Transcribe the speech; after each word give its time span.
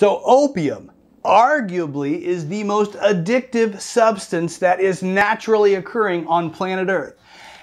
So 0.00 0.22
opium 0.24 0.90
arguably 1.26 2.22
is 2.22 2.48
the 2.48 2.64
most 2.64 2.92
addictive 2.92 3.78
substance 3.82 4.56
that 4.56 4.80
is 4.80 5.02
naturally 5.02 5.74
occurring 5.74 6.26
on 6.26 6.48
planet 6.48 6.88
Earth. 6.88 7.16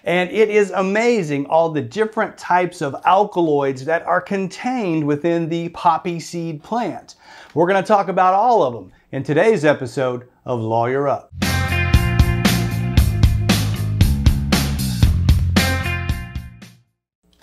And 0.04 0.30
it 0.30 0.52
is 0.52 0.70
amazing 0.70 1.48
all 1.48 1.72
the 1.72 1.82
different 1.82 2.38
types 2.38 2.84
of 2.84 2.96
alkaloids 3.06 3.86
that 3.86 4.04
are 4.04 4.22
contained 4.22 5.08
within 5.08 5.50
the 5.50 5.70
poppy 5.70 6.20
seed 6.20 6.62
plant. 6.62 7.16
We're 7.56 7.68
going 7.68 7.84
to 7.84 7.88
talk 7.88 8.08
about 8.08 8.36
all 8.36 8.62
of 8.62 8.76
them 8.76 8.92
in 9.12 9.24
today's 9.24 9.66
episode 9.66 10.30
of 10.46 10.60
Lawyer 10.60 11.08
Up. 11.08 11.34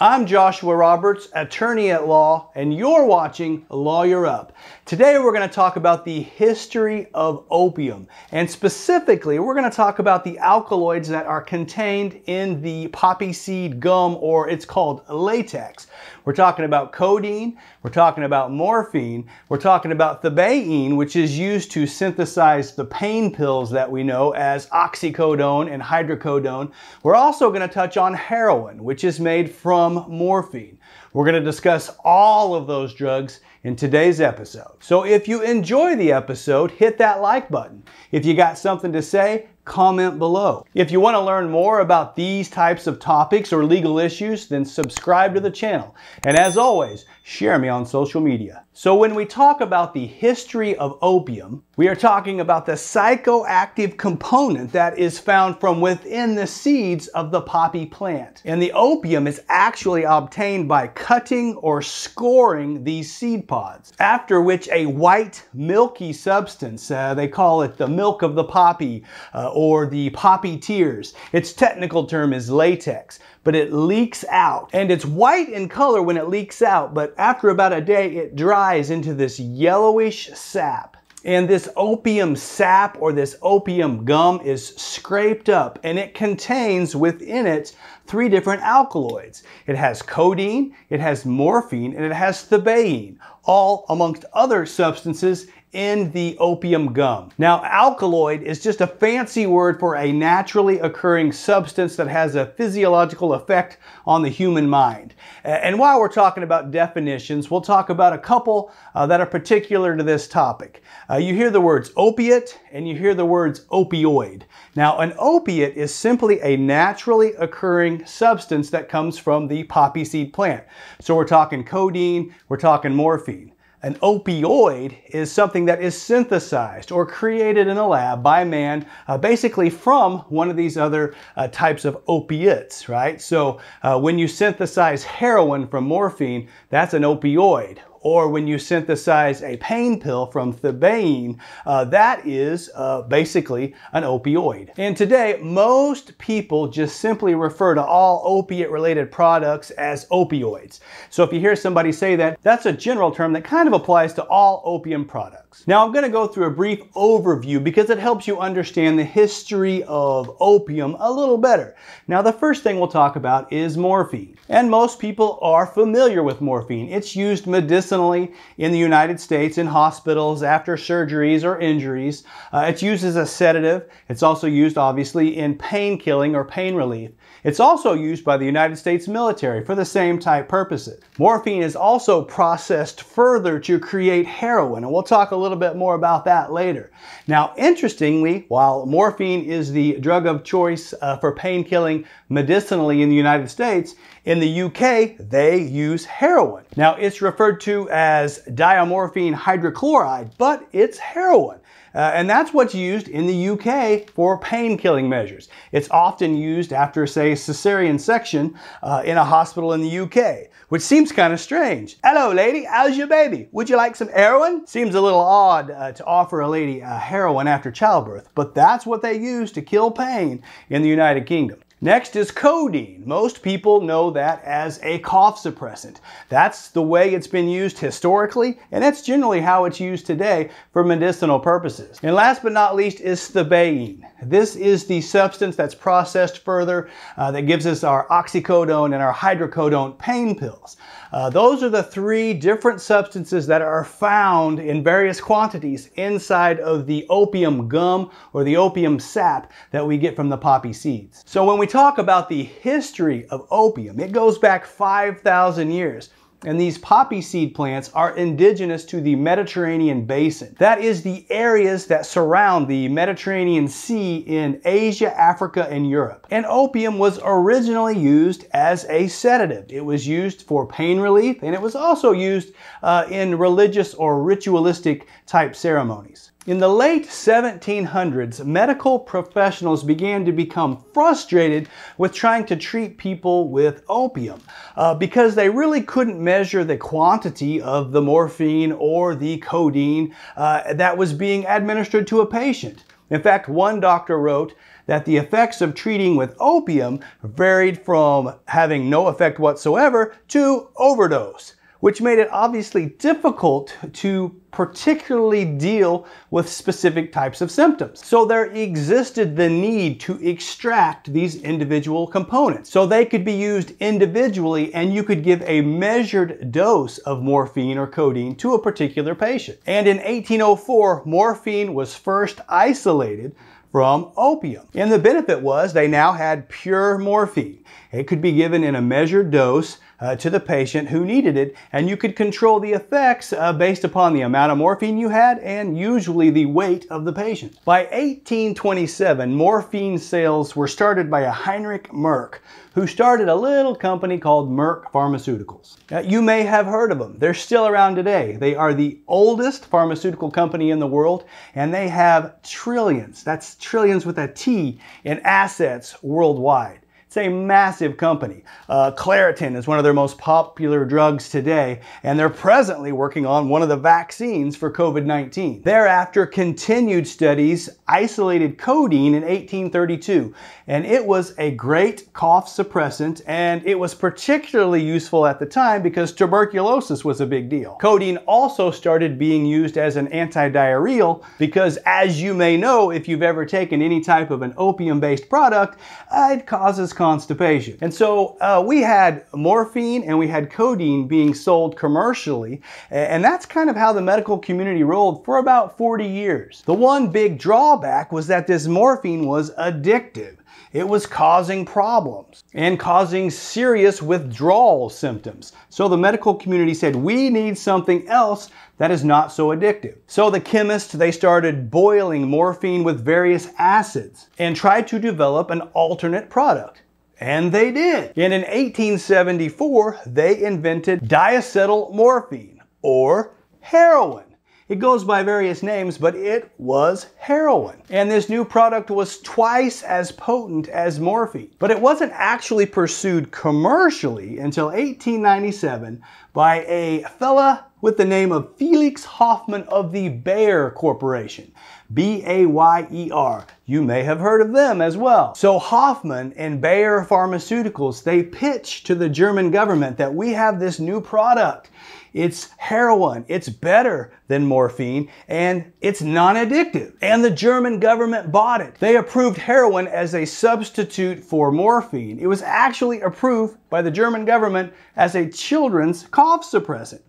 I'm 0.01 0.27
Joshua 0.27 0.75
Roberts, 0.75 1.29
attorney 1.35 1.93
at 1.93 2.09
law, 2.09 2.51
and 2.57 2.75
you're 2.75 3.05
watching 3.05 3.65
Lawyer 3.71 4.27
Up. 4.27 4.53
Today 4.87 5.21
we're 5.21 5.33
going 5.33 5.49
to 5.49 5.55
talk 5.55 5.77
about 5.77 6.05
the 6.05 6.21
history 6.21 7.07
of 7.15 7.45
opium, 7.49 8.09
and 8.33 8.51
specifically 8.51 9.39
we're 9.39 9.55
going 9.55 9.71
to 9.71 9.75
talk 9.75 10.01
about 10.01 10.25
the 10.25 10.37
alkaloids 10.39 11.09
that 11.11 11.27
are 11.27 11.41
contained 11.41 12.21
in 12.27 12.61
the 12.61 12.89
poppy 12.89 13.33
seed 13.33 13.79
gum, 13.79 14.17
or 14.17 14.49
it's 14.49 14.65
called 14.65 15.09
latex. 15.09 15.87
We're 16.25 16.33
talking 16.33 16.65
about 16.65 16.93
codeine, 16.93 17.57
we're 17.83 17.91
talking 17.91 18.25
about 18.25 18.51
morphine, 18.51 19.29
we're 19.49 19.59
talking 19.59 19.93
about 19.93 20.23
thebaine, 20.23 20.97
which 20.97 21.15
is 21.15 21.39
used 21.39 21.71
to 21.73 21.87
synthesize 21.87 22.75
the 22.75 22.85
pain 22.85 23.33
pills 23.33 23.71
that 23.71 23.89
we 23.89 24.03
know 24.03 24.33
as 24.33 24.67
oxycodone 24.71 25.73
and 25.73 25.81
hydrocodone. 25.81 26.73
We're 27.05 27.15
also 27.15 27.51
going 27.51 27.61
to 27.61 27.69
touch 27.69 27.97
on 27.97 28.13
heroin, 28.13 28.83
which 28.83 29.05
is 29.05 29.21
made 29.21 29.51
from 29.51 29.94
morphine. 29.95 30.79
We're 31.13 31.25
going 31.25 31.43
to 31.43 31.51
discuss 31.51 31.91
all 32.05 32.55
of 32.55 32.67
those 32.67 32.95
drugs 32.95 33.41
in 33.65 33.75
today's 33.75 34.21
episode. 34.21 34.77
So 34.81 35.05
if 35.05 35.27
you 35.27 35.43
enjoy 35.43 35.97
the 35.97 36.13
episode, 36.13 36.71
hit 36.71 36.99
that 36.99 37.21
like 37.21 37.49
button. 37.49 37.83
If 38.13 38.25
you 38.25 38.35
got 38.35 38.59
something 38.59 38.93
to 38.93 39.03
say, 39.03 39.49
comment 39.65 40.19
below. 40.19 40.67
If 40.75 40.91
you 40.91 41.01
want 41.01 41.15
to 41.15 41.21
learn 41.21 41.51
more 41.51 41.81
about 41.81 42.15
these 42.15 42.51
types 42.51 42.87
of 42.87 43.01
topics 43.01 43.53
or 43.53 43.65
legal 43.65 43.99
issues, 43.99 44.47
then 44.49 44.65
subscribe 44.65 45.35
to 45.35 45.41
the 45.41 45.51
channel. 45.51 45.97
And 46.25 46.37
as 46.37 46.59
always, 46.59 47.07
share 47.23 47.59
me 47.59 47.69
on 47.69 47.87
social 47.87 48.21
media. 48.21 48.65
So 48.75 48.95
when 48.95 49.15
we 49.15 49.25
talk 49.25 49.61
about 49.61 49.95
the 49.95 50.07
history 50.07 50.77
of 50.77 50.99
opium, 51.01 51.63
we 51.77 51.89
are 51.89 51.95
talking 51.95 52.41
about 52.41 52.67
the 52.67 52.73
psychoactive 52.73 53.97
component 53.97 54.73
that 54.73 54.99
is 54.99 55.19
found 55.19 55.59
from 55.61 55.81
within 55.81 56.35
the 56.35 56.47
seeds 56.47 57.07
of 57.09 57.31
the 57.31 57.41
poppy 57.41 57.87
plant. 57.87 58.43
And 58.45 58.61
the 58.61 58.73
opium 58.73 59.27
is 59.27 59.41
actually 59.49 60.03
obtained 60.03 60.69
by 60.69 60.89
cutting 60.89 61.57
or 61.57 61.81
scoring 61.81 62.85
these 62.85 63.15
seed 63.15 63.49
pods, 63.49 63.54
after 63.99 64.41
which 64.41 64.69
a 64.71 64.87
white 64.87 65.45
milky 65.53 66.13
substance, 66.13 66.91
uh, 66.91 67.15
they 67.15 67.29
call 67.29 67.63
it 67.63 67.77
the 67.77 67.87
milk 67.87 68.23
of 68.23 68.35
the 68.35 68.45
poppy 68.45 69.05
uh, 69.35 69.51
or 69.53 69.87
the 69.87 70.11
poppy 70.11 70.59
tears. 70.59 71.15
Its 71.33 71.53
technical 71.53 72.07
term 72.07 72.33
is 72.33 72.51
latex, 72.51 73.19
but 73.45 73.55
it 73.55 73.73
leaks 73.73 74.25
out. 74.31 74.71
And 74.73 74.91
it's 74.91 75.05
white 75.05 75.49
in 75.49 75.69
color 75.69 76.03
when 76.03 76.17
it 76.17 76.29
leaks 76.29 76.63
out, 76.63 76.95
but 76.95 77.15
after 77.19 77.49
about 77.49 77.73
a 77.73 77.81
day 77.81 78.17
it 78.17 78.37
dries 78.37 78.91
into 78.91 79.15
this 79.15 79.39
yellowish 79.39 80.31
sap. 80.35 80.94
And 81.25 81.49
this 81.49 81.71
opium 81.75 82.37
sap 82.37 82.99
or 83.01 83.13
this 83.13 83.37
opium 83.41 84.05
gum 84.05 84.43
is 84.43 84.69
scraped 84.77 85.49
up 85.49 85.79
and 85.83 85.99
it 85.99 86.15
contains 86.15 86.95
within 86.95 87.47
it 87.47 87.75
three 88.07 88.29
different 88.29 88.63
alkaloids. 88.63 89.43
It 89.67 89.77
has 89.77 90.03
codeine, 90.03 90.77
it 90.91 91.01
has 91.01 91.25
morphine, 91.25 91.95
and 91.95 92.05
it 92.05 92.13
has 92.13 92.45
thebaine, 92.45 93.17
all 93.45 93.87
amongst 93.89 94.27
other 94.35 94.67
substances 94.67 95.47
in 95.75 96.13
the 96.13 96.37
opium 96.39 96.93
gum. 96.93 97.31
Now, 97.37 97.63
alkaloid 97.65 98.43
is 98.43 98.63
just 98.63 98.81
a 98.81 98.87
fancy 98.87 99.47
word 99.47 99.79
for 99.81 99.97
a 99.97 100.13
naturally 100.13 100.79
occurring 100.79 101.33
substance 101.33 101.97
that 101.97 102.07
has 102.07 102.37
a 102.37 102.47
physiological 102.47 103.35
effect 103.35 103.79
on 104.07 104.23
the 104.23 104.29
human 104.29 104.69
mind. 104.69 105.15
And 105.43 105.79
while 105.79 105.99
we're 105.99 106.09
talking 106.09 106.45
about 106.45 106.71
definitions, 106.71 107.51
we'll 107.51 107.61
talk 107.61 107.91
about 107.91 108.13
a 108.13 108.19
couple 108.19 108.73
uh, 108.95 109.07
that 109.09 109.21
are 109.21 109.27
particular 109.27 109.97
to 109.97 110.05
this 110.05 110.29
topic. 110.29 110.83
Uh, 111.11 111.17
you 111.17 111.35
hear 111.35 111.51
the 111.51 111.61
words 111.61 111.91
opiate 111.97 112.59
and 112.73 112.89
you 112.89 112.97
hear 112.97 113.15
the 113.15 113.27
words 113.27 113.67
opioid. 113.73 114.43
Now, 114.77 114.99
an 114.99 115.13
opiate 115.19 115.77
is 115.77 115.93
simply 115.93 116.41
a 116.41 116.57
naturally 116.57 117.35
occurring 117.35 118.07
substance 118.07 118.71
that 118.71 118.89
comes 118.89 119.19
from 119.19 119.49
the 119.49 119.65
poppy 119.65 120.05
seed 120.05 120.33
plant. 120.33 120.65
So 121.01 121.17
we're 121.17 121.25
talking 121.25 121.65
codeine, 121.65 122.33
we're 122.49 122.59
talking 122.59 122.95
morphine. 122.95 123.54
An 123.85 123.97
opioid 123.97 124.97
is 125.11 125.31
something 125.31 125.67
that 125.67 125.83
is 125.83 125.95
synthesized 125.95 126.91
or 126.91 127.05
created 127.05 127.67
in 127.67 127.77
a 127.77 127.87
lab 127.87 128.23
by 128.23 128.43
man, 128.43 128.87
uh, 129.09 129.19
basically 129.19 129.69
from 129.69 130.21
one 130.31 130.49
of 130.49 130.57
these 130.57 130.79
other 130.79 131.15
uh, 131.37 131.49
types 131.49 131.85
of 131.85 132.03
opiates, 132.09 132.89
right? 132.89 133.21
So 133.21 133.61
uh, 133.83 134.01
when 134.01 134.19
you 134.19 134.27
synthesize 134.27 135.05
heroin 135.05 135.69
from 135.69 135.85
morphine, 135.85 136.49
that's 136.71 136.95
an 136.95 137.03
opioid 137.03 137.81
or 138.05 138.29
when 138.29 138.47
you 138.47 138.59
synthesize 138.59 139.43
a 139.43 139.57
pain 139.57 139.99
pill 139.99 140.27
from 140.27 140.53
thebaine, 140.53 141.39
uh, 141.65 141.85
that 141.87 142.25
is 142.27 142.71
uh, 142.77 143.01
basically 143.03 143.75
an 143.93 144.03
opioid. 144.03 144.69
And 144.77 144.95
today, 144.95 145.39
most 145.43 146.17
people 146.19 146.69
just 146.69 147.01
simply 147.01 147.35
refer 147.35 147.75
to 147.75 147.83
all 147.83 148.23
opiate 148.25 148.71
related 148.71 149.11
products 149.11 149.71
as 149.73 150.07
opioids. 150.11 150.81
So 151.09 151.25
if 151.25 151.33
you 151.33 151.41
hear 151.41 151.57
somebody 151.57 151.93
say 151.93 152.15
that, 152.17 152.39
that's 152.43 152.67
a 152.67 152.73
general 152.73 153.11
term 153.11 153.33
that 153.33 153.43
kind 153.43 153.67
of 153.67 153.73
applies 153.73 154.13
to 154.15 154.25
all 154.25 154.63
opium 154.67 155.07
products. 155.07 155.67
Now 155.67 155.85
I'm 155.85 155.93
going 155.93 156.05
to 156.05 156.11
go 156.11 156.27
through 156.27 156.47
a 156.47 156.51
brief 156.51 156.81
overview 156.93 157.63
because 157.63 157.89
it 157.89 157.99
helps 157.99 158.27
you 158.27 158.39
understand 158.39 158.99
the 158.99 159.05
history 159.05 159.83
of 159.85 160.37
opium 160.41 160.95
a 160.99 161.11
little 161.11 161.39
better. 161.39 161.75
Now 162.07 162.21
the 162.21 162.33
first 162.33 162.63
thing 162.63 162.79
we'll 162.79 162.89
talk 162.89 163.17
about 163.17 163.51
is 163.51 163.79
morphine. 163.79 164.37
And 164.51 164.71
most 164.71 164.99
people 164.99 165.39
are 165.41 165.67
familiar 165.67 166.23
with 166.23 166.43
morphine. 166.43 166.91
It's 166.91 167.17
used 167.17 167.47
medicinally 167.47 167.94
medicinally 167.95 168.33
in 168.59 168.73
the 168.73 168.79
United 168.79 169.21
States 169.21 169.59
in 169.59 169.67
hospitals 169.67 170.43
after 170.43 170.77
surgeries 170.77 171.45
or 171.45 171.59
injuries. 171.59 172.25
Uh, 172.53 172.67
it's 172.69 172.83
used 172.83 173.05
as 173.05 173.17
a 173.17 173.27
sedative. 173.27 173.89
It's 174.09 174.23
also 174.23 174.47
used, 174.47 174.77
obviously, 174.79 175.37
in 175.37 175.57
pain 175.57 175.99
killing 175.99 176.35
or 176.35 176.45
pain 176.45 176.75
relief. 176.75 177.11
It's 177.45 177.61
also 177.61 177.93
used 177.93 178.25
by 178.25 178.39
the 178.39 178.47
United 178.47 178.77
States 178.77 179.07
military 179.07 179.65
for 179.65 179.75
the 179.75 179.85
same 179.85 180.19
type 180.19 180.49
purposes. 180.49 181.01
Morphine 181.19 181.63
is 181.63 181.77
also 181.77 182.23
processed 182.23 183.03
further 183.03 183.61
to 183.61 183.79
create 183.79 184.27
heroin, 184.27 184.83
and 184.83 184.93
we'll 184.93 185.03
talk 185.03 185.31
a 185.31 185.37
little 185.37 185.59
bit 185.59 185.77
more 185.77 185.95
about 185.95 186.25
that 186.25 186.53
later. 186.53 186.91
Now, 187.27 187.53
interestingly, 187.59 188.47
while 188.49 188.87
morphine 188.87 189.45
is 189.45 189.73
the 189.73 189.99
drug 190.01 190.27
of 190.27 190.43
choice 190.43 190.95
uh, 191.03 191.19
for 191.19 191.35
pain 191.35 191.65
killing 191.65 192.07
medicinally 192.31 193.03
in 193.03 193.11
the 193.11 193.17
United 193.17 193.51
States, 193.51 193.95
in 194.25 194.41
the 194.41 194.63
UK, 194.63 195.17
they 195.19 195.59
use 195.61 196.07
heroin. 196.07 196.65
Now, 196.77 196.95
it's 196.95 197.21
referred 197.21 197.61
to 197.63 197.84
as 197.91 198.41
diamorphine 198.51 199.35
hydrochloride, 199.35 200.31
but 200.39 200.67
it's 200.73 200.99
heroin. 200.99 201.61
Uh, 201.95 202.11
and 202.13 202.29
that's 202.29 202.53
what's 202.53 202.75
used 202.75 203.07
in 203.07 203.27
the 203.27 203.49
UK 203.51 204.11
for 204.11 204.39
pain 204.39 204.77
killing 204.77 205.09
measures. 205.09 205.49
It's 205.71 205.89
often 205.91 206.37
used 206.37 206.73
after, 206.73 207.07
say, 207.07 207.33
cesarean 207.33 208.01
section 208.01 208.59
uh, 208.83 209.03
in 209.05 209.17
a 209.17 209.25
hospital 209.25 209.73
in 209.75 209.81
the 209.81 209.99
UK, 210.01 210.51
which 210.71 210.83
seems 210.83 211.13
kind 211.13 211.33
of 211.33 211.39
strange. 211.39 211.97
Hello, 212.03 212.33
lady, 212.33 212.65
how's 212.65 212.97
your 212.99 213.07
baby? 213.07 213.49
Would 213.53 213.71
you 213.71 213.77
like 213.77 213.95
some 213.95 214.09
heroin? 214.09 214.67
Seems 214.67 214.97
a 214.97 215.01
little 215.01 215.21
odd 215.21 215.71
uh, 215.71 215.93
to 215.93 216.05
offer 216.05 216.41
a 216.41 216.49
lady 216.49 216.81
heroin 216.81 217.47
after 217.47 217.71
childbirth, 217.71 218.29
but 218.35 218.57
that's 218.57 218.85
what 218.85 219.03
they 219.03 219.17
use 219.17 219.53
to 219.53 219.63
kill 219.63 219.93
pain 219.93 220.43
in 220.71 220.83
the 220.83 220.89
United 220.89 221.27
Kingdom. 221.27 221.61
Next 221.85 222.17
is 222.17 222.31
codeine. 222.31 223.03
Most 223.05 223.43
people 223.43 223.83
know 223.83 224.11
that 224.13 224.43
as 224.43 224.81
a 224.83 225.01
cough 225.01 225.43
suppressant. 225.43 225.97
That's 226.31 226.69
the 226.71 226.81
way 226.81 227.13
it's 227.13 227.27
been 227.27 227.47
used 227.47 227.79
historically, 227.79 228.59
and 228.73 228.83
that's 228.83 229.03
generally 229.03 229.43
how 229.43 229.67
it's 229.67 229.79
used 229.79 230.07
today 230.07 230.49
for 230.73 230.83
medicinal 230.83 231.39
purposes. 231.39 231.99
And 232.03 232.15
last 232.15 232.43
but 232.43 232.53
not 232.53 232.75
least 232.75 233.01
is 233.01 233.21
thebaine. 233.29 234.01
This 234.23 234.57
is 234.57 234.87
the 234.87 235.03
substance 235.03 235.57
that's 235.57 235.75
processed 235.75 236.39
further 236.39 236.89
uh, 237.19 237.31
that 237.33 237.43
gives 237.43 237.67
us 237.67 237.85
our 237.85 238.09
oxycodone 238.09 238.95
and 238.95 239.03
our 239.03 239.13
hydrocodone 239.13 239.99
pain 239.99 240.39
pills. 240.39 240.79
Uh, 241.13 241.29
those 241.29 241.63
are 241.63 241.69
the 241.69 241.83
three 241.83 242.33
different 242.33 242.81
substances 242.81 243.47
that 243.47 243.61
are 243.61 243.85
found 243.85 244.59
in 244.59 244.83
various 244.83 245.21
quantities 245.21 245.91
inside 245.97 246.61
of 246.61 246.87
the 246.87 247.07
opium 247.11 247.69
gum 247.69 248.11
or 248.33 248.43
the 248.43 248.57
opium 248.57 248.99
sap 248.99 249.53
that 249.71 249.87
we 249.87 249.99
get 249.99 250.17
from 250.17 250.31
the 250.31 250.39
poppy 250.39 250.73
seeds. 250.73 251.23
So 251.27 251.45
when 251.45 251.59
we 251.59 251.67
talk 251.75 251.99
about 251.99 252.29
the 252.29 252.45
history 252.45 253.27
of 253.31 253.49
opium, 253.51 253.99
it 253.99 254.13
goes 254.13 254.39
back 254.39 254.65
5,000 254.65 255.73
years. 255.73 256.11
And 256.45 256.61
these 256.61 256.79
poppy 256.79 257.21
seed 257.21 257.53
plants 257.53 257.91
are 257.95 258.17
indigenous 258.17 258.85
to 258.85 259.01
the 259.01 259.17
Mediterranean 259.17 260.05
basin. 260.05 260.55
That 260.61 260.81
is 260.81 261.03
the 261.03 261.27
areas 261.31 261.87
that 261.87 262.07
surround 262.07 262.69
the 262.69 262.87
Mediterranean 262.89 263.67
Sea 263.67 264.19
in 264.19 264.61
Asia, 264.65 265.19
Africa, 265.21 265.67
and 265.69 265.91
Europe. 265.91 266.29
And 266.31 266.47
opium 266.47 266.97
was 266.97 267.19
originally 267.25 267.99
used 267.99 268.47
as 268.53 268.85
a 268.89 269.09
sedative. 269.09 269.65
It 269.69 269.85
was 269.85 270.07
used 270.07 270.43
for 270.43 270.69
pain 270.69 271.01
relief 271.01 271.43
and 271.43 271.57
it 271.57 271.63
was 271.63 271.75
also 271.75 272.13
used 272.13 272.53
uh, 272.85 273.07
in 273.11 273.37
religious 273.37 273.95
or 273.95 274.23
ritualistic 274.23 275.09
type 275.27 275.57
ceremonies. 275.57 276.31
In 276.47 276.59
the 276.59 276.69
late 276.69 277.07
1700s, 277.07 278.45
medical 278.45 278.99
professionals 278.99 279.83
began 279.83 280.27
to 280.27 280.33
become 280.33 280.85
frustrated 280.93 281.71
with 281.97 282.13
trying 282.13 282.45
to 282.45 282.57
treat 282.57 282.99
people 282.99 283.49
with 283.49 283.83
opium 283.89 284.43
uh, 284.77 284.95
because 284.95 285.35
they 285.35 285.49
really 285.49 285.81
couldn't 285.81 286.23
measure 286.23 286.63
the 286.63 286.77
quantity 286.77 287.63
of 287.63 287.93
the 287.93 288.03
morphine 288.03 288.73
or 288.73 289.15
the 289.15 289.39
codeine 289.39 290.15
uh, 290.37 290.75
that 290.75 290.99
was 290.99 291.15
being 291.15 291.47
administered 291.47 292.07
to 292.09 292.21
a 292.21 292.27
patient. 292.27 292.85
In 293.09 293.23
fact, 293.23 293.49
one 293.49 293.81
doctor 293.81 294.19
wrote 294.19 294.55
that 294.85 295.07
the 295.07 295.17
effects 295.17 295.63
of 295.63 295.75
treating 295.75 296.15
with 296.15 296.37
opium 296.39 297.01
varied 297.23 297.83
from 297.83 298.35
having 298.49 298.91
no 298.91 299.07
effect 299.07 299.39
whatsoever 299.39 300.15
to 300.29 300.69
overdose 300.77 301.55
which 301.85 302.01
made 302.01 302.19
it 302.19 302.31
obviously 302.33 302.87
difficult 302.87 303.77
to 303.93 304.35
particularly 304.53 305.45
deal 305.45 306.07
with 306.31 306.49
specific 306.49 307.13
types 307.13 307.43
of 307.43 307.51
symptoms. 307.51 308.03
So 308.03 308.25
there 308.25 308.47
existed 308.47 309.37
the 309.37 309.51
need 309.51 310.01
to 310.01 310.19
extract 310.27 311.13
these 311.13 311.43
individual 311.43 312.07
components 312.07 312.71
so 312.71 312.87
they 312.87 313.05
could 313.05 313.23
be 313.23 313.35
used 313.35 313.75
individually 313.81 314.73
and 314.73 314.95
you 314.95 315.03
could 315.03 315.23
give 315.23 315.43
a 315.43 315.61
measured 315.61 316.51
dose 316.51 316.97
of 316.97 317.21
morphine 317.21 317.77
or 317.77 317.87
codeine 317.87 318.35
to 318.37 318.55
a 318.55 318.63
particular 318.63 319.15
patient. 319.15 319.59
And 319.67 319.87
in 319.87 319.99
1804, 319.99 321.03
morphine 321.05 321.75
was 321.75 321.95
first 321.95 322.41
isolated 322.49 323.37
from 323.75 324.11
opium. 324.17 324.69
And 324.75 324.91
the 324.91 324.99
benefit 324.99 325.43
was 325.43 325.75
they 325.75 325.89
now 325.89 326.13
had 326.13 326.49
pure 326.49 326.97
morphine. 326.97 327.63
It 327.93 328.05
could 328.05 328.23
be 328.23 328.33
given 328.33 328.65
in 328.65 328.77
a 328.77 328.81
measured 328.81 329.31
dose 329.31 329.79
uh, 330.01 330.17
to 330.17 330.31
the 330.31 330.41
patient 330.41 330.89
who 330.89 331.05
needed 331.05 331.37
it, 331.37 331.55
and 331.73 331.89
you 331.89 331.97
could 331.97 332.17
control 332.17 332.61
the 332.61 332.73
effects 332.73 333.33
uh, 333.33 333.53
based 333.53 333.85
upon 333.85 334.13
the 334.13 334.23
amount 334.23 334.53
of 334.53 334.59
morphine 334.59 334.99
you 334.99 335.09
had 335.09 335.39
and 335.39 335.79
usually 335.79 336.31
the 336.31 336.47
weight 336.47 336.87
of 336.91 337.05
the 337.05 337.13
patient. 337.13 337.59
By 337.65 337.85
1827, 337.85 339.35
morphine 339.35 339.99
sales 339.99 340.57
were 340.57 340.69
started 340.69 341.11
by 341.11 341.21
a 341.21 341.31
Heinrich 341.31 341.91
Merck, 341.91 342.39
who 342.75 342.87
started 342.87 343.29
a 343.29 343.35
little 343.35 343.75
company 343.75 344.19
called 344.19 344.51
Merck 344.51 344.91
Pharmaceuticals. 344.93 345.77
Uh, 345.93 346.01
you 346.01 346.21
may 346.21 346.43
have 346.43 346.67
heard 346.67 346.91
of 346.91 346.99
them. 346.99 347.17
They're 347.19 347.35
still 347.35 347.67
around 347.67 347.95
today. 347.95 348.37
They 348.37 348.55
are 348.55 348.75
the 348.75 348.99
oldest 349.07 349.67
pharmaceutical 349.67 350.31
company 350.31 350.71
in 350.71 350.81
the 350.81 350.87
world, 350.87 351.25
and 351.55 351.73
they 351.73 351.89
have 351.89 352.43
trillions, 352.43 353.23
that's 353.23 353.55
trillions 353.57 354.05
with 354.05 354.19
a 354.19 354.29
T, 354.29 354.81
in 355.05 355.21
assets 355.21 356.03
worldwide. 356.03 356.81
It's 357.15 357.29
a 357.29 357.29
massive 357.29 357.97
company. 357.97 358.43
Uh, 358.69 358.91
Claritin 358.91 359.55
is 359.55 359.69
one 359.69 359.79
of 359.79 359.85
their 359.85 359.93
most 359.93 360.19
popular 360.19 360.85
drugs 360.85 361.29
today, 361.29 361.81
and 362.03 362.19
they're 362.19 362.29
presently 362.29 362.91
working 362.91 363.25
on 363.25 363.49
one 363.49 363.63
of 363.63 363.69
the 363.69 363.77
vaccines 363.77 364.57
for 364.57 364.73
COVID-19. 364.73 365.63
Thereafter, 365.63 366.27
continued 366.27 367.07
studies 367.07 367.71
isolated 367.87 368.59
codeine 368.59 369.15
in 369.15 369.23
1832, 369.23 370.35
and 370.67 370.85
it 370.85 371.07
was 371.07 371.35
a 371.39 371.53
great 371.53 372.13
cough 372.15 372.49
suppressant, 372.49 373.23
and 373.29 373.65
it 373.65 373.79
was 373.79 373.95
particularly 373.95 374.83
useful 374.83 375.25
at 375.25 375.39
the 375.39 375.47
time 375.47 375.83
because 375.83 376.11
tuberculosis 376.11 377.05
was 377.05 377.21
a 377.21 377.27
big 377.27 377.49
deal. 377.49 377.77
Codeine 377.81 378.17
also 378.27 378.73
started 378.73 379.21
being 379.21 379.47
used 379.47 379.79
as 379.79 379.95
an 379.95 380.09
antidiarrheal 380.09 381.23
because, 381.39 381.77
as 381.87 382.21
you 382.21 382.35
may 382.35 382.57
know, 382.57 382.91
if 382.91 383.07
you've 383.07 383.23
ever 383.23 383.47
taken 383.47 383.81
any 383.81 384.01
type 384.01 384.33
of 384.33 384.43
an 384.43 384.53
opium-based 384.57 385.29
product, 385.29 385.79
uh, 386.11 386.31
it 386.33 386.47
causes 386.47 386.93
constipation. 387.05 387.77
And 387.83 387.93
so 387.93 388.39
uh, 388.41 388.65
we 388.67 388.81
had 388.81 389.27
morphine 389.35 390.05
and 390.05 390.19
we 390.19 390.27
had 390.27 390.51
codeine 390.51 391.07
being 391.07 391.35
sold 391.35 391.77
commercially, 391.77 392.63
and 392.91 393.23
that's 393.23 393.45
kind 393.45 393.69
of 393.69 393.77
how 393.77 393.93
the 393.93 394.01
medical 394.01 394.39
community 394.39 394.83
rolled 394.83 395.23
for 395.23 395.37
about 395.37 395.77
40 395.77 396.07
years. 396.07 396.63
The 396.65 396.73
one 396.73 397.11
big 397.11 397.39
drawback 397.39 398.11
was 398.11 398.27
that 398.29 398.47
this 398.47 398.67
morphine 398.67 399.27
was 399.27 399.51
addictive. 399.57 400.39
It 400.73 400.89
was 400.89 401.07
causing 401.07 401.67
problems 401.67 402.43
and 402.55 402.81
causing 402.81 403.31
serious 403.31 404.01
withdrawal 404.01 404.89
symptoms. 404.89 405.53
So 405.69 405.87
the 405.87 405.99
medical 405.99 406.35
community 406.35 406.73
said, 406.73 406.97
we 406.97 407.29
need 407.29 407.59
something 407.59 408.09
else 408.09 408.51
that 408.79 408.91
is 408.91 409.05
not 409.05 409.31
so 409.31 409.49
addictive. 409.49 409.99
So 410.07 410.31
the 410.31 410.41
chemists, 410.41 410.93
they 410.93 411.13
started 411.13 411.71
boiling 411.71 412.27
morphine 412.29 412.83
with 412.83 413.05
various 413.05 413.51
acids 413.59 414.31
and 414.39 414.57
tried 414.57 414.89
to 414.89 414.99
develop 414.99 415.51
an 415.51 415.61
alternate 415.75 416.31
product. 416.31 416.81
And 417.21 417.53
they 417.53 417.71
did. 417.73 418.13
And 418.17 418.33
in 418.33 418.43
1874, 418.43 420.01
they 420.07 420.43
invented 420.43 421.03
diacetyl 421.03 421.93
morphine, 421.95 422.61
or 422.83 423.35
heroin. 423.61 424.25
It 424.67 424.79
goes 424.79 425.05
by 425.05 425.23
various 425.23 425.63
names, 425.63 425.99
but 425.99 426.15
it 426.15 426.51
was 426.57 427.09
heroin. 427.19 427.83
And 427.91 428.11
this 428.11 428.31
new 428.31 428.47
product 428.47 428.91
was 428.91 429.19
twice 429.19 429.83
as 429.83 430.11
potent 430.11 430.69
as 430.69 430.99
morphine. 430.99 431.51
But 431.59 431.71
it 431.71 431.81
wasn't 431.81 432.13
actually 432.15 432.65
pursued 432.65 433.31
commercially 433.31 434.39
until 434.39 434.67
1897 434.67 436.03
by 436.33 436.65
a 436.65 437.03
fella 437.19 437.67
with 437.85 437.99
the 437.99 438.05
name 438.07 438.33
of 438.33 438.57
Felix 438.57 439.05
Hoffman 439.05 439.63
of 439.65 439.93
the 439.93 440.09
Bayer 440.09 440.71
Corporation. 440.71 441.53
B-A-Y-E-R. 441.93 443.47
You 443.67 443.83
may 443.83 444.03
have 444.03 444.19
heard 444.19 444.41
of 444.41 444.55
them 444.55 444.81
as 444.81 444.97
well. 444.97 445.35
So 445.35 445.59
Hoffman 445.59 446.33
and 446.33 446.63
Bayer 446.63 447.05
Pharmaceuticals, 447.05 448.03
they 448.03 448.23
pitched 448.23 448.87
to 448.87 448.95
the 448.95 449.11
German 449.11 449.51
government 449.51 449.99
that 449.99 450.15
we 450.15 450.33
have 450.33 450.59
this 450.59 450.81
new 450.81 450.99
product. 450.99 451.69
It's 452.15 452.49
heroin. 452.57 453.27
It's 453.29 453.51
better 453.51 454.15
than 454.29 454.47
morphine 454.47 455.11
and 455.29 455.71
it's 455.83 456.01
non-addictive. 456.01 456.97
And 457.03 457.23
the 457.23 457.31
German 457.31 457.81
government 457.81 458.33
bought 458.33 458.63
it. 458.63 458.77
They 458.77 458.97
approved 458.97 459.37
heroin 459.37 459.89
as 459.89 460.15
a 460.15 460.25
substitute 460.25 461.23
for 461.23 461.53
morphine. 461.53 462.19
It 462.19 462.29
was 462.29 462.41
actually 462.41 463.03
approved 463.03 463.59
by 463.69 463.83
the 463.83 463.91
German 463.91 464.25
government 464.25 464.73
as 464.97 465.15
a 465.15 465.29
children's 465.29 466.07
cough 466.07 466.51
suppressant. 466.51 467.03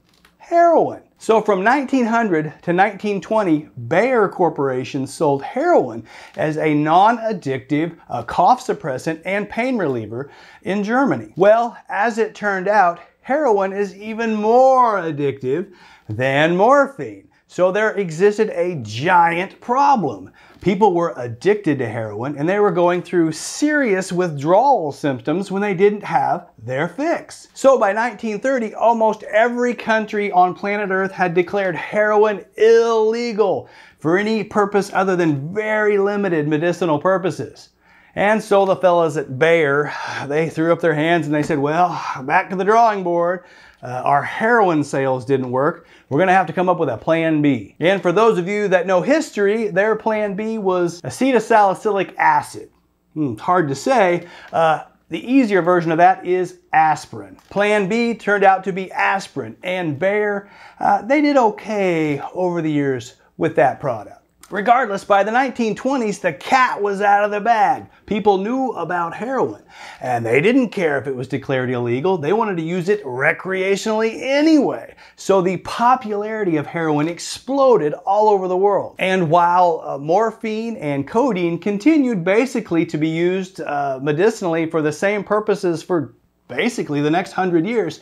Heroin. 0.47 1.01
So 1.18 1.42
from 1.42 1.63
1900 1.63 2.44
to 2.44 2.50
1920, 2.71 3.68
Bayer 3.88 4.30
Corporation 4.30 5.07
sold 5.07 5.42
heroin 5.42 6.03
as 6.38 6.57
a 6.57 6.71
non-addictive 6.71 7.97
uh, 8.09 8.21
cough 8.21 8.63
suppressant 8.63 9.24
and 9.25 9.50
pain 9.50 9.75
reliever 9.75 10.30
in 10.62 10.83
Germany. 10.83 11.33
Well, 11.36 11.75
as 11.89 12.19
it 12.19 12.36
turned 12.36 12.68
out, 12.68 13.00
heroin 13.21 13.74
is 13.74 13.95
even 13.95 14.36
more 14.36 14.97
addictive 14.97 15.74
than 16.07 16.56
morphine. 16.56 17.27
So 17.55 17.71
there 17.71 17.93
existed 17.93 18.49
a 18.49 18.75
giant 18.81 19.61
problem. 19.61 20.29
People 20.59 20.93
were 20.93 21.13
addicted 21.15 21.79
to 21.79 21.88
heroin 21.88 22.38
and 22.38 22.50
they 22.50 22.59
were 22.59 22.69
going 22.69 23.01
through 23.01 23.31
serious 23.31 24.12
withdrawal 24.12 24.91
symptoms 24.91 25.51
when 25.51 25.62
they 25.62 25.74
didn't 25.74 26.03
have 26.03 26.50
their 26.62 26.89
fix. 26.89 27.47
So 27.53 27.79
by 27.79 27.93
1930, 27.93 28.74
almost 28.74 29.24
every 29.24 29.74
country 29.74 30.33
on 30.33 30.53
planet 30.53 30.89
Earth 30.89 31.13
had 31.13 31.33
declared 31.33 31.77
heroin 31.77 32.43
illegal 32.57 33.69
for 34.00 34.17
any 34.17 34.43
purpose 34.43 34.91
other 34.93 35.15
than 35.15 35.53
very 35.53 35.97
limited 35.97 36.50
medicinal 36.50 37.00
purposes. 37.00 37.69
And 38.15 38.41
so 38.43 38.65
the 38.65 38.75
fellows 38.75 39.15
at 39.15 39.39
Bayer, 39.39 39.93
they 40.27 40.50
threw 40.50 40.74
up 40.74 40.81
their 40.81 40.93
hands 40.93 41.25
and 41.25 41.33
they 41.33 41.43
said, 41.43 41.59
well, 41.59 42.01
back 42.24 42.50
to 42.50 42.57
the 42.57 42.65
drawing 42.65 43.03
board. 43.03 43.45
Uh, 43.86 44.01
our 44.04 44.24
heroin 44.24 44.84
sales 44.84 45.25
didn't 45.25 45.51
work. 45.51 45.86
We're 46.10 46.18
to 46.25 46.34
have 46.34 46.48
to 46.48 46.54
come 46.54 46.70
up 46.70 46.80
with 46.80 46.89
a 46.89 46.98
plan 46.98 47.44
B. 47.44 47.75
And 47.80 48.01
for 48.01 48.12
those 48.12 48.39
of 48.39 48.48
you 48.48 48.68
that 48.70 48.88
know 48.88 49.01
history, 49.01 49.68
their 49.68 49.96
plan 49.96 50.36
B 50.36 50.58
was 50.58 51.04
acetylsalicylic 51.04 52.15
acid. 52.18 52.72
Hmm, 53.13 53.36
hard 53.36 53.68
to 53.68 53.75
say. 53.75 54.27
Uh, 54.51 54.86
the 55.10 55.20
easier 55.20 55.62
version 55.62 55.92
of 55.92 56.00
that 56.00 56.25
is 56.25 56.58
aspirin. 56.74 57.38
Plan 57.51 57.88
B 57.88 58.15
turned 58.15 58.44
out 58.44 58.63
to 58.63 58.74
be 58.74 58.92
aspirin, 58.92 59.56
and 59.62 60.00
Bayer, 60.00 60.50
uh, 60.80 61.04
they 61.04 61.22
did 61.22 61.38
okay 61.38 62.20
over 62.34 62.63
the 62.63 62.72
years 62.72 63.18
with 63.38 63.56
that 63.58 63.80
product. 63.80 64.25
Regardless, 64.51 65.03
by 65.03 65.23
the 65.23 65.31
1920s, 65.31 66.21
the 66.21 66.31
cat 66.31 66.79
was 66.79 67.01
out 67.01 67.23
of 67.23 67.31
the 67.31 67.41
bag. 67.41 67.87
People 68.05 68.37
knew 68.37 68.73
about 68.73 69.15
heroin, 69.15 69.63
and 69.99 70.23
they 70.23 70.39
didn't 70.39 70.69
care 70.69 70.99
if 70.99 71.07
it 71.07 71.15
was 71.15 71.27
declared 71.27 71.71
illegal. 71.71 72.15
They 72.15 72.31
wanted 72.31 72.57
to 72.57 72.61
use 72.61 72.87
it 72.87 73.03
recreationally 73.03 74.21
anyway. 74.21 74.93
So 75.15 75.41
the 75.41 75.57
popularity 75.57 76.57
of 76.57 76.67
heroin 76.67 77.07
exploded 77.07 77.93
all 78.05 78.29
over 78.29 78.47
the 78.47 78.55
world. 78.55 78.95
And 78.99 79.31
while 79.31 79.81
uh, 79.83 79.97
morphine 79.97 80.77
and 80.77 81.07
codeine 81.07 81.57
continued 81.57 82.23
basically 82.23 82.85
to 82.85 82.99
be 82.99 83.09
used 83.09 83.61
uh, 83.61 83.99
medicinally 83.99 84.69
for 84.69 84.83
the 84.83 84.91
same 84.91 85.23
purposes 85.23 85.81
for 85.81 86.13
basically 86.47 87.01
the 87.01 87.09
next 87.09 87.31
hundred 87.31 87.65
years, 87.65 87.99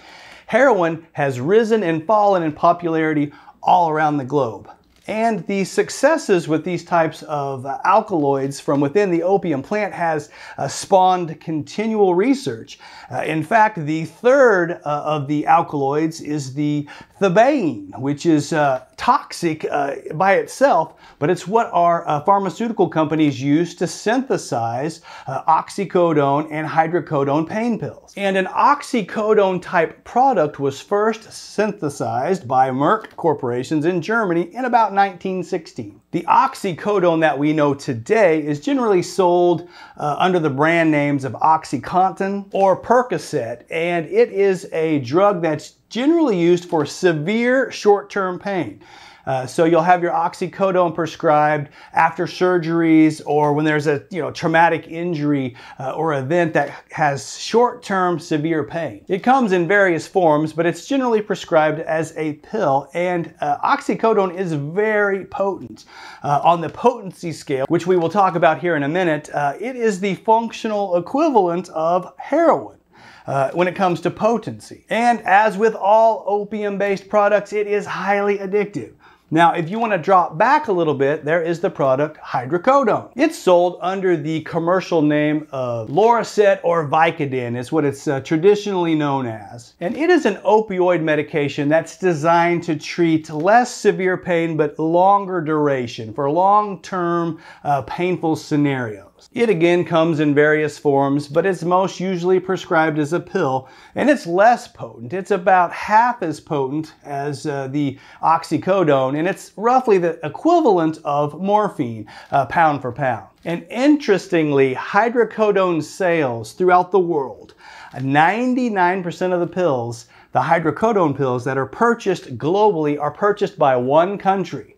heroin 0.47 1.07
has 1.13 1.39
risen 1.39 1.83
and 1.83 2.05
fallen 2.05 2.43
in 2.43 2.51
popularity 2.51 3.31
all 3.62 3.89
around 3.89 4.17
the 4.17 4.25
globe. 4.25 4.69
And 5.05 5.45
the 5.48 5.65
successes 5.65 6.48
with 6.48 6.63
these 6.63 6.86
types 6.86 7.24
of 7.24 7.65
alkaloids 7.65 8.62
from 8.62 8.79
within 8.79 9.12
the 9.12 9.22
opium 9.24 9.62
plant 9.62 9.93
has 9.93 10.29
uh, 10.57 10.69
spawned 10.69 11.41
continual 11.41 12.15
research. 12.15 12.79
Uh, 13.12 13.24
in 13.24 13.43
fact, 13.43 13.86
the 13.86 14.05
third 14.05 14.72
uh, 14.72 14.79
of 14.86 15.27
the 15.27 15.45
alkaloids 15.45 16.22
is 16.22 16.53
the 16.53 16.88
thebaine, 17.19 17.91
which 18.00 18.25
is 18.25 18.53
uh, 18.53 18.86
toxic 19.03 19.65
uh, 19.69 19.95
by 20.13 20.36
itself, 20.36 20.93
but 21.19 21.29
it's 21.29 21.45
what 21.45 21.69
our 21.74 22.24
pharmaceutical 22.25 22.88
companies 22.88 23.41
use 23.41 23.75
to 23.75 23.86
synthesize 23.86 25.01
oxycodone 25.27 26.48
and 26.50 26.65
hydrocodone 26.65 27.45
pain 27.45 27.77
pills. 27.77 28.13
And 28.15 28.38
an 28.38 28.45
oxycodone 28.45 29.62
type 29.62 30.05
product 30.05 30.57
was 30.57 30.79
first 30.79 31.29
synthesized 31.33 32.48
by 32.48 32.69
Merck 32.69 33.13
corporations 33.17 33.83
in 33.83 34.01
Germany 34.01 34.43
in 34.53 34.63
about 34.63 34.93
1916. 34.93 36.00
The 36.13 36.22
oxycodone 36.29 37.22
that 37.22 37.39
we 37.39 37.53
know 37.53 37.74
today 37.74 38.46
is 38.46 38.60
generally 38.60 39.01
sold 39.01 39.67
uh, 39.98 40.15
under 40.20 40.38
the 40.38 40.50
brand 40.51 40.91
names 40.91 41.25
of 41.25 41.34
OxyContin 41.34 42.50
or 42.51 42.79
Percocet, 42.79 43.63
and 43.72 44.05
it 44.05 44.32
is 44.32 44.70
a 44.72 45.00
drug 45.00 45.41
that's 45.41 45.72
generally 45.89 46.39
used 46.39 46.65
for 46.65 46.86
severe 46.86 47.72
short-term 47.72 48.38
pain. 48.38 48.79
Uh, 49.25 49.46
so 49.46 49.65
you'll 49.65 49.82
have 49.82 50.01
your 50.01 50.12
oxycodone 50.12 50.94
prescribed 50.94 51.70
after 51.94 52.25
surgeries 52.25 53.22
or 53.25 53.53
when 53.53 53.65
there's 53.65 53.88
a 53.88 54.03
you 54.10 54.22
know 54.22 54.32
traumatic 54.32 54.88
injury 54.88 55.56
uh, 55.80 55.92
or 55.92 56.13
event 56.15 56.53
that 56.53 56.70
has 56.92 57.38
short-term 57.39 58.20
severe 58.20 58.63
pain. 58.63 59.03
It 59.08 59.20
comes 59.20 59.51
in 59.51 59.68
various 59.68 60.08
forms, 60.08 60.53
but 60.53 60.65
it's 60.65 60.86
generally 60.86 61.22
prescribed 61.22 61.80
as 61.80 62.13
a 62.18 62.34
pill. 62.34 62.89
And 62.94 63.34
uh, 63.42 63.58
oxycodone 63.60 64.38
is 64.38 64.53
very 64.53 65.25
potent. 65.25 65.86
Uh, 66.24 66.42
on 66.44 66.62
the 66.62 66.70
potency 66.70 67.32
scale, 67.32 67.65
which 67.68 67.88
we 67.88 67.98
will 67.98 68.10
talk 68.10 68.36
about 68.36 68.60
here 68.60 68.75
in 68.75 68.84
a 68.84 68.88
minute, 68.88 69.30
uh, 69.34 69.53
it 69.60 69.75
is 69.75 70.00
the 70.00 70.15
functional 70.15 70.96
equivalent 70.96 71.70
of 71.70 72.13
heroin. 72.18 72.77
Uh, 73.25 73.50
when 73.51 73.70
it 73.70 73.75
comes 73.75 74.01
to 74.01 74.12
potency. 74.12 74.84
And 74.89 75.22
as 75.22 75.58
with 75.58 75.75
all 75.75 76.25
opium 76.27 76.77
based 76.77 77.08
products, 77.08 77.53
it 77.53 77.68
is 77.68 77.86
highly 77.86 78.38
addictive. 78.39 78.96
Now, 79.32 79.53
if 79.53 79.70
you 79.70 79.80
want 79.80 79.94
to 79.94 79.98
drop 79.98 80.38
back 80.38 80.68
a 80.68 80.72
little 80.72 80.94
bit, 80.94 81.25
there 81.25 81.42
is 81.42 81.60
the 81.60 81.70
product 81.70 82.20
hydrocodone. 82.20 83.12
It's 83.15 83.38
sold 83.38 83.80
under 83.82 84.15
the 84.15 84.42
commercial 84.42 85.01
name 85.01 85.48
of 85.51 85.89
Loracet 85.89 86.60
or 86.63 86.88
Vicodin 86.88 87.58
is 87.58 87.72
what 87.72 87.86
it's 87.86 88.08
uh, 88.08 88.20
traditionally 88.20 88.94
known 88.94 89.25
as. 89.25 89.74
And 89.80 89.98
it 89.98 90.10
is 90.10 90.25
an 90.25 90.36
opioid 90.38 91.01
medication 91.01 91.68
that's 91.68 91.98
designed 91.98 92.63
to 92.63 92.75
treat 92.75 93.30
less 93.30 93.74
severe 93.74 94.18
pain 94.18 94.56
but 94.56 94.77
longer 94.77 95.42
duration 95.42 96.13
for 96.13 96.30
long-term 96.30 97.42
uh, 97.63 97.82
painful 97.84 98.36
scenarios. 98.36 99.12
It 99.32 99.50
again 99.50 99.86
comes 99.86 100.20
in 100.20 100.36
various 100.36 100.77
forms, 100.77 101.27
but 101.27 101.46
it's 101.46 101.63
most 101.63 102.00
usually 102.00 102.39
prescribed 102.39 103.00
as 103.00 103.13
a 103.13 103.20
pill, 103.20 103.70
and 103.96 104.10
it's 104.10 104.27
less 104.27 104.68
potent. 104.68 105.13
It's 105.13 105.32
about 105.32 105.72
half 105.72 106.22
as 106.22 106.39
potent 106.39 106.94
as 107.03 107.46
uh, 107.46 107.68
the 107.68 107.98
oxycodone, 108.22 109.18
and 109.18 109.27
it's 109.27 109.51
roughly 109.56 109.98
the 109.98 110.20
equivalent 110.25 111.00
of 111.06 111.42
morphine, 111.42 112.08
uh, 112.32 112.46
pound 112.48 112.82
for 112.82 112.92
pound. 112.92 113.27
And 113.46 113.65
interestingly, 113.70 114.75
hydrocodone 114.75 115.84
sales 115.84 116.53
throughout 116.53 116.92
the 116.92 117.00
world, 117.00 117.53
99% 117.94 119.34
of 119.34 119.39
the 119.39 119.48
pills, 119.48 120.08
the 120.32 120.42
hydrocodone 120.42 121.15
pills 121.15 121.44
that 121.46 121.58
are 121.58 121.65
purchased 121.65 122.38
globally, 122.38 123.00
are 123.00 123.12
purchased 123.12 123.58
by 123.60 123.75
one 123.75 124.18
country. 124.18 124.75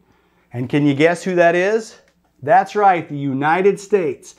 And 0.51 0.69
can 0.69 0.85
you 0.85 0.93
guess 0.93 1.23
who 1.23 1.35
that 1.35 1.55
is? 1.55 1.99
That's 2.45 2.75
right, 2.75 3.09
the 3.09 3.17
United 3.17 3.79
States. 3.79 4.35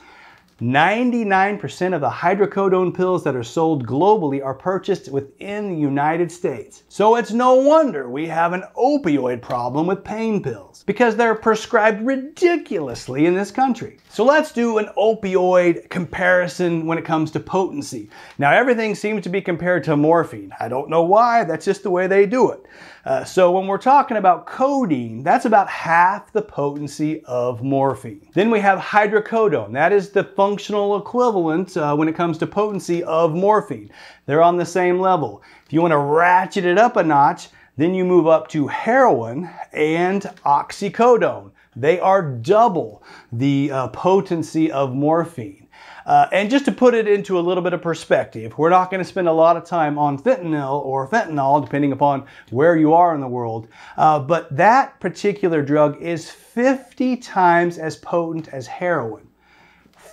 99% 0.61 1.93
of 1.93 2.01
the 2.01 2.09
hydrocodone 2.09 2.95
pills 2.95 3.23
that 3.23 3.35
are 3.35 3.43
sold 3.43 3.85
globally 3.85 4.43
are 4.43 4.55
purchased 4.55 5.11
within 5.11 5.69
the 5.69 5.75
United 5.75 6.31
States. 6.31 6.81
So 6.89 7.15
it's 7.15 7.31
no 7.31 7.53
wonder 7.55 8.09
we 8.09 8.25
have 8.27 8.53
an 8.53 8.63
opioid 8.75 9.41
problem 9.41 9.85
with 9.85 10.03
pain 10.03 10.41
pills 10.41 10.83
because 10.87 11.15
they're 11.15 11.35
prescribed 11.35 12.01
ridiculously 12.01 13.27
in 13.27 13.35
this 13.35 13.51
country. 13.51 13.99
So 14.09 14.23
let's 14.23 14.51
do 14.51 14.79
an 14.79 14.89
opioid 14.97 15.91
comparison 15.91 16.87
when 16.87 16.97
it 16.97 17.05
comes 17.05 17.29
to 17.31 17.39
potency. 17.39 18.09
Now 18.39 18.51
everything 18.51 18.95
seems 18.95 19.21
to 19.23 19.29
be 19.29 19.41
compared 19.41 19.83
to 19.83 19.95
morphine. 19.95 20.53
I 20.59 20.69
don't 20.69 20.89
know 20.89 21.03
why, 21.03 21.43
that's 21.43 21.65
just 21.65 21.83
the 21.83 21.91
way 21.91 22.07
they 22.07 22.25
do 22.25 22.49
it. 22.49 22.65
Uh, 23.07 23.23
so 23.23 23.49
when 23.49 23.67
we're 23.67 23.77
talking 23.77 24.17
about 24.17 24.45
codeine, 24.45 25.23
that's 25.23 25.45
about 25.45 25.69
half 25.69 26.29
the 26.33 26.41
potency 26.41 27.23
of 27.23 27.63
morphine. 27.63 28.27
Then 28.33 28.51
we 28.51 28.59
have 28.59 28.79
hydrocodone. 28.79 29.71
That 29.71 29.93
is 29.93 30.09
the 30.09 30.25
functional 30.25 30.97
equivalent 30.97 31.77
uh, 31.77 31.95
when 31.95 32.09
it 32.09 32.17
comes 32.17 32.37
to 32.39 32.47
potency 32.47 33.01
of 33.05 33.33
morphine. 33.33 33.89
They're 34.25 34.43
on 34.43 34.57
the 34.57 34.65
same 34.65 34.99
level. 34.99 35.41
If 35.65 35.71
you 35.71 35.81
want 35.81 35.93
to 35.93 35.97
ratchet 35.99 36.65
it 36.65 36.77
up 36.77 36.97
a 36.97 37.03
notch, 37.03 37.47
then 37.77 37.93
you 37.93 38.03
move 38.03 38.27
up 38.27 38.49
to 38.49 38.67
heroin 38.67 39.49
and 39.71 40.23
oxycodone. 40.45 41.51
They 41.77 42.01
are 42.01 42.21
double 42.21 43.03
the 43.31 43.71
uh, 43.71 43.87
potency 43.87 44.69
of 44.69 44.93
morphine. 44.93 45.66
Uh, 46.07 46.29
and 46.31 46.49
just 46.49 46.63
to 46.63 46.71
put 46.71 46.93
it 46.93 47.05
into 47.05 47.37
a 47.37 47.41
little 47.41 47.61
bit 47.61 47.73
of 47.73 47.81
perspective, 47.81 48.57
we're 48.57 48.69
not 48.69 48.89
going 48.89 49.03
to 49.03 49.05
spend 49.05 49.27
a 49.27 49.33
lot 49.33 49.57
of 49.57 49.65
time 49.65 49.99
on 49.99 50.17
fentanyl 50.17 50.79
or 50.85 51.05
fentanyl, 51.09 51.61
depending 51.61 51.91
upon 51.91 52.25
where 52.49 52.77
you 52.77 52.93
are 52.93 53.13
in 53.13 53.19
the 53.19 53.27
world. 53.27 53.67
Uh, 53.97 54.17
but 54.17 54.55
that 54.55 54.97
particular 55.01 55.61
drug 55.61 56.01
is 56.01 56.31
50 56.31 57.17
times 57.17 57.77
as 57.77 57.97
potent 57.97 58.47
as 58.47 58.65
heroin. 58.65 59.27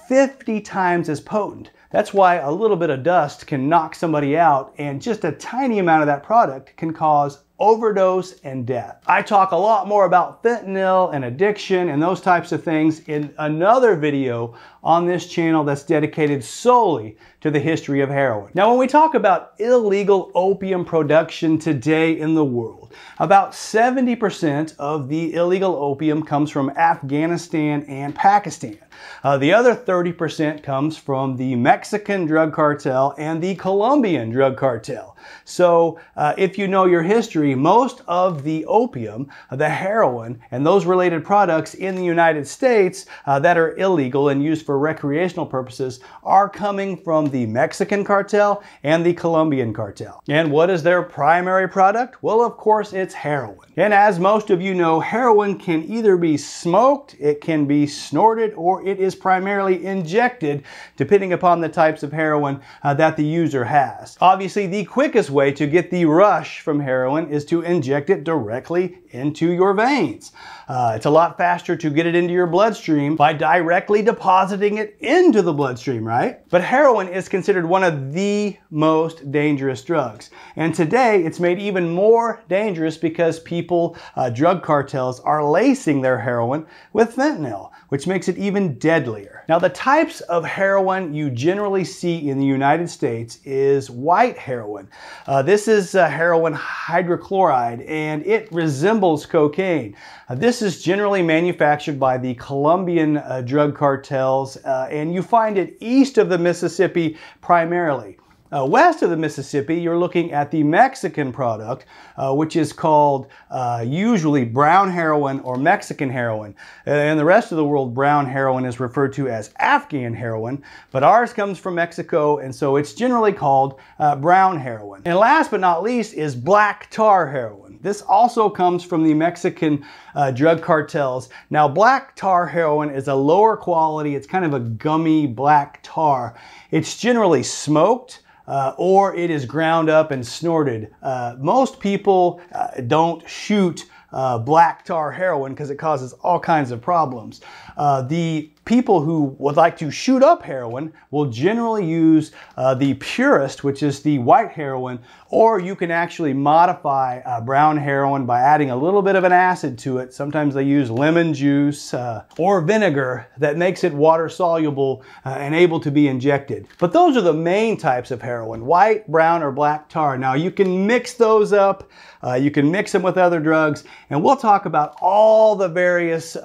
50 0.09 0.61
times 0.63 1.09
as 1.09 1.21
potent. 1.21 1.71
That's 1.93 2.13
why 2.13 2.37
a 2.37 2.51
little 2.51 2.77
bit 2.77 2.91
of 2.91 3.05
dust 3.05 3.47
can 3.47 3.69
knock 3.69 3.95
somebody 3.95 4.37
out, 4.37 4.75
and 4.79 5.01
just 5.01 5.25
a 5.25 5.31
tiny 5.31 5.79
amount 5.79 6.03
of 6.03 6.09
that 6.09 6.25
product 6.25 6.77
can 6.77 6.93
cause 6.93 7.44
overdose, 7.59 8.41
and 8.41 8.67
death. 8.67 9.01
I 9.07 9.23
talk 9.23 9.53
a 9.53 9.57
lot 9.57 9.87
more 9.87 10.07
about 10.07 10.43
fentanyl 10.43 11.15
and 11.15 11.25
addiction 11.25 11.89
and 11.89 12.03
those 12.03 12.21
types 12.21 12.51
of 12.51 12.65
things 12.65 13.01
in 13.09 13.33
another 13.39 13.95
video 13.95 14.57
on 14.83 15.07
this 15.07 15.27
channel 15.27 15.63
that's 15.63 15.85
dedicated 15.85 16.43
solely 16.43 17.17
to 17.41 17.51
the 17.51 17.61
history 17.61 18.01
of 18.01 18.09
heroin. 18.09 18.51
Now, 18.55 18.71
when 18.71 18.79
we 18.79 18.89
talk 18.89 19.15
about 19.15 19.53
illegal 19.59 20.33
opium 20.35 20.85
production 20.85 21.59
today 21.59 22.19
in 22.19 22.35
the 22.35 22.45
world, 22.45 22.93
about 23.19 23.53
70% 23.53 24.77
of 24.79 25.09
the 25.09 25.35
illegal 25.35 25.77
opium 25.77 26.25
comes 26.25 26.51
from 26.51 26.71
Afghanistan 26.71 27.85
and 27.85 28.15
Pakistan. 28.15 28.79
Uh, 29.23 29.39
the 29.39 29.53
other 29.53 29.75
30% 29.75 30.63
comes 30.63 30.97
from 30.97 31.37
the 31.37 31.55
Mexican 31.57 32.27
drug 32.27 32.53
cartel 32.53 33.15
and 33.19 33.43
the 33.43 33.55
Colombian 33.55 34.31
drug 34.31 34.57
cartel. 34.57 35.17
So, 35.45 35.99
uh, 36.17 36.35
if 36.37 36.59
you 36.59 36.69
know 36.69 36.85
your 36.85 37.03
history, 37.03 37.55
most 37.55 38.03
of 38.07 38.43
the 38.43 38.65
opium, 38.67 39.31
the 39.51 39.69
heroin, 39.69 40.41
and 40.51 40.67
those 40.67 40.85
related 40.85 41.25
products 41.25 41.75
in 41.75 41.95
the 41.95 42.05
United 42.05 42.47
States 42.47 43.07
uh, 43.27 43.39
that 43.41 43.57
are 43.57 43.77
illegal 43.77 44.29
and 44.29 44.43
used 44.43 44.67
for 44.67 44.79
recreational 44.79 45.47
purposes 45.47 46.01
are 46.23 46.49
coming 46.49 46.97
from 46.97 47.31
the 47.31 47.47
Mexican 47.47 48.05
cartel 48.05 48.63
and 48.83 49.05
the 49.05 49.15
Colombian 49.15 49.73
cartel. 49.73 50.23
And 50.29 50.51
what 50.51 50.71
is 50.71 50.83
their 50.83 51.03
primary 51.03 51.69
product? 51.69 52.23
Well, 52.23 52.43
of 52.45 52.57
course, 52.57 52.93
it's 52.93 53.15
heroin. 53.15 53.73
And 53.77 53.93
as 53.93 54.21
most 54.21 54.51
of 54.51 54.63
you 54.63 54.75
know, 54.75 55.01
heroin 55.01 55.59
can 55.59 55.83
either 55.85 56.17
be 56.17 56.37
smoked, 56.37 57.17
it 57.19 57.41
can 57.41 57.67
be 57.67 57.87
snorted, 57.87 58.53
or 58.55 58.84
it 58.85 59.01
is 59.01 59.15
primarily 59.15 59.85
injected, 59.85 60.65
depending 60.97 61.33
upon 61.33 61.61
the 61.61 61.69
types 61.69 62.03
of 62.03 62.13
heroin 62.13 62.61
uh, 62.83 62.95
that 62.95 63.17
the 63.17 63.25
user 63.25 63.65
has. 63.65 64.17
Obviously, 64.21 64.67
the 64.67 64.85
quickest 64.85 65.31
way 65.31 65.53
to 65.53 65.67
get 65.67 65.91
the 65.91 66.05
rush 66.05 66.61
from 66.61 66.81
heroin 66.81 67.29
is 67.31 67.45
to 67.47 67.63
inject 67.63 68.11
it 68.11 68.25
directly 68.25 68.99
into 69.11 69.53
your 69.53 69.75
veins. 69.75 70.33
Uh, 70.69 70.93
it's 70.97 71.07
a 71.07 71.11
lot 71.11 71.37
faster 71.37 71.77
to 71.77 71.91
get 71.91 72.07
it 72.07 72.15
into 72.15 72.33
your 72.33 72.47
bloodstream 72.47 73.17
by 73.17 73.33
directly 73.33 74.03
depositing 74.03 74.79
it 74.79 74.97
into 75.01 75.43
the 75.43 75.53
bloodstream, 75.53 76.07
right? 76.07 76.49
But 76.49 76.65
heroin 76.65 77.09
is 77.09 77.29
considered 77.29 77.67
one 77.67 77.85
of 77.85 78.13
the 78.13 78.57
most 78.71 79.31
dangerous 79.31 79.83
drugs. 79.83 80.31
And 80.57 80.75
today 80.75 81.23
it's 81.23 81.41
made 81.41 81.59
even 81.59 81.91
more 81.91 82.43
dangerous 82.49 82.97
because 82.97 83.41
people, 83.41 83.97
uh, 84.17 84.31
drug 84.31 84.63
cartels, 84.63 85.21
are 85.21 85.45
lacing 85.45 86.01
their 86.01 86.19
heroin 86.19 86.67
with 86.93 87.15
fentanyl 87.15 87.71
which 87.89 88.07
makes 88.07 88.29
it 88.29 88.39
even 88.39 88.79
deadlier. 88.79 89.45
Now, 89.49 89.59
the 89.59 89.69
types 89.69 90.21
of 90.23 90.45
heroin 90.45 91.13
you 91.13 91.31
generally 91.31 91.85
see 91.85 92.31
in 92.31 92.39
the 92.39 92.47
United 92.47 92.89
States 92.89 93.39
is 93.45 93.91
white 93.91 94.39
heroin. 94.39 94.89
Uh, 95.27 95.43
this 95.43 95.69
is 95.69 95.95
uh, 95.95 96.09
heroin 96.09 96.55
hydrochloride, 96.55 97.89
and 97.89 98.25
it 98.25 98.51
resembles 98.53 99.27
cocaine. 99.27 99.97
Uh, 100.29 100.35
this 100.35 100.63
is 100.63 100.83
generally 100.83 101.23
manufactured 101.23 102.01
by 102.01 102.17
the 102.17 102.35
Colombian 102.35 103.19
uh, 103.19 103.43
drug 103.43 103.77
cartels, 103.77 104.57
uh, 104.65 104.89
and 104.91 105.13
you 105.13 105.23
find 105.23 105.59
it 105.59 105.77
east 105.81 106.17
of 106.19 106.29
the 106.29 106.39
Mississippi 106.39 107.17
primarily. 107.41 108.17
Uh, 108.53 108.65
west 108.65 109.03
of 109.03 109.09
the 109.09 109.17
Mississippi, 109.17 109.77
you're 109.81 109.99
looking 109.99 110.31
at 110.31 110.51
the 110.51 110.63
Mexican 110.63 111.33
product, 111.33 111.87
uh, 112.19 112.33
which 112.35 112.57
is 112.57 112.75
called 112.75 113.29
uh, 113.51 113.83
usually 113.87 114.45
brown 114.45 114.91
heroin 114.91 115.41
or 115.41 115.57
Mexican 115.57 116.11
heroin. 116.11 116.55
In 116.85 117.17
the 117.17 117.25
rest 117.25 117.53
of 117.53 117.57
the 117.57 117.65
world, 117.65 117.95
brown 117.95 118.27
heroin 118.27 118.67
is 118.67 118.79
referred 118.79 119.15
to 119.15 119.29
as 119.29 119.51
Afghan 119.61 120.13
heroin, 120.13 120.63
but 120.91 121.03
ours 121.03 121.33
comes 121.33 121.59
from 121.59 121.75
Mexico, 121.75 122.37
and 122.37 122.55
so 122.55 122.77
it's 122.77 122.93
generally 122.93 123.33
called 123.33 123.81
uh, 123.99 124.15
brown 124.15 124.59
heroin. 124.59 125.01
And 125.07 125.17
last 125.17 125.51
but 125.51 125.61
not 125.61 125.83
least 125.83 126.13
is 126.13 126.37
black 126.37 126.91
tar 126.91 127.27
heroin. 127.27 127.79
This 127.81 128.03
also 128.03 128.51
comes 128.51 128.85
from 128.85 129.05
the 129.05 129.15
Mexican 129.15 129.85
uh, 130.15 130.31
drug 130.31 130.63
cartels. 130.63 131.31
Now, 131.49 131.67
black 131.67 132.15
tar 132.15 132.47
heroin 132.47 132.91
is 132.91 133.09
a 133.09 133.15
lower 133.15 133.57
quality, 133.57 134.15
it's 134.15 134.27
kind 134.27 134.45
of 134.45 134.53
a 134.53 134.61
gummy 134.61 135.27
black 135.27 135.81
tar. 135.83 136.35
It's 136.71 136.99
generally 136.99 137.43
smoked 137.43 138.21
uh, 138.47 138.75
or 138.77 139.15
it 139.15 139.31
is 139.31 139.45
ground 139.45 139.89
up 139.89 140.11
and 140.11 140.27
snorted. 140.27 140.95
Uh, 141.03 141.37
most 141.39 141.81
people 141.81 142.41
uh, 142.53 142.81
don't 142.87 143.29
shoot 143.29 143.87
uh, 144.13 144.39
black 144.39 144.85
tar 144.85 145.11
heroin 145.11 145.53
because 145.53 145.71
it 145.71 145.77
causes 145.77 146.13
all 146.23 146.39
kinds 146.39 146.71
of 146.71 146.81
problems. 146.81 147.41
Uh, 147.77 148.03
the 148.03 148.51
people 148.65 149.03
who 149.03 149.37
would 149.39 149.57
like 149.57 149.77
to 149.77 149.91
shoot 149.91 150.23
up 150.23 150.43
heroin 150.43 150.93
will 151.11 151.27
generally 151.27 151.87
use 151.87 152.33
uh, 152.57 152.75
the 152.75 152.95
purest, 152.95 153.63
which 153.63 153.83
is 153.83 154.01
the 154.01 154.19
white 154.19 154.51
heroin, 154.51 154.99
or 155.29 155.61
you 155.61 155.77
can 155.77 155.91
actually 155.91 156.33
modify 156.33 157.19
uh, 157.21 157.41
brown 157.41 157.77
heroin 157.77 158.25
by 158.25 158.41
adding 158.41 158.71
a 158.71 158.77
little 158.77 159.03
bit 159.03 159.17
of 159.17 159.25
an 159.25 159.33
acid 159.33 159.77
to 159.77 159.99
it. 159.99 160.15
Sometimes 160.15 160.55
they 160.55 160.63
use 160.63 160.91
lemon 160.91 161.35
juice 161.35 161.93
uh, 161.93 162.25
or 162.39 162.61
vinegar 162.61 163.27
that 163.39 163.57
makes 163.57 163.85
it 163.85 163.93
water 163.93 164.29
soluble 164.29 165.03
uh, 165.27 165.31
and 165.31 165.55
able 165.55 165.81
to 165.81 165.91
be 165.91 166.09
injected. 166.09 166.67
But 166.79 166.93
those 166.93 167.17
are 167.17 167.23
the 167.23 167.35
main 167.35 167.77
types 167.77 168.11
of 168.11 168.23
heroin, 168.23 168.65
white, 168.65 169.11
brown, 169.11 169.43
or 169.43 169.53
black 169.53 169.89
tar. 169.89 170.17
Now 170.17 170.35
you 170.35 170.51
can 170.51 170.87
mix 170.87 171.15
those 171.15 171.53
up, 171.53 171.91
uh, 172.23 172.35
you 172.35 172.51
can 172.51 172.71
mix 172.71 172.93
them 172.93 173.03
with 173.03 173.19
other 173.19 173.41
drugs, 173.41 173.85
and 174.09 174.23
we'll 174.23 174.37
talk 174.37 174.65
about 174.65 174.97
all 175.03 175.55
the 175.57 175.69
various 175.69 176.37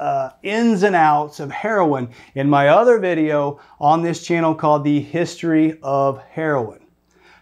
ins 0.44 0.84
and 0.84 0.96
outs 0.96 1.19
of 1.20 1.52
heroin 1.52 2.10
in 2.36 2.50
my 2.50 2.70
other 2.70 2.98
video 2.98 3.60
on 3.80 4.02
this 4.02 4.24
channel 4.24 4.56
called 4.56 4.84
The 4.86 5.02
History 5.02 5.78
of 5.84 6.24
Heroin. 6.24 6.80